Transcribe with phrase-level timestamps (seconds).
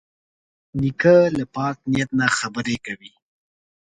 [0.79, 3.13] نیکه له پاک نیت نه خبرې کوي.